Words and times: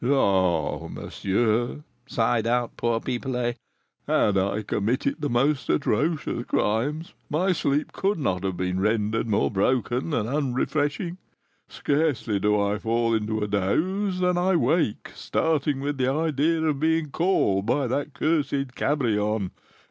"Ah, 0.03 0.87
monsieur," 0.87 1.83
sighed 2.07 2.47
out 2.47 2.75
poor 2.75 2.99
Pipelet, 2.99 3.55
"had 4.07 4.35
I 4.35 4.63
committed 4.63 5.17
the 5.21 5.29
most 5.29 5.69
atrocious 5.69 6.43
crimes, 6.45 7.13
my 7.29 7.51
sleep 7.51 7.91
could 7.91 8.17
not 8.17 8.43
have 8.43 8.57
been 8.57 8.79
rendered 8.79 9.27
more 9.27 9.51
broken 9.51 10.11
and 10.11 10.27
unrefreshing; 10.27 11.19
scarcely 11.69 12.39
do 12.39 12.59
I 12.59 12.79
fall 12.79 13.13
into 13.13 13.41
a 13.43 13.47
doze 13.47 14.19
than 14.21 14.39
I 14.39 14.55
wake 14.55 15.11
starting 15.13 15.81
with 15.81 15.99
the 15.99 16.11
idea 16.11 16.59
of 16.63 16.79
being 16.79 17.11
called 17.11 17.67
by 17.67 17.85
that 17.85 18.15
cursed 18.15 18.73
Cabrion! 18.73 19.51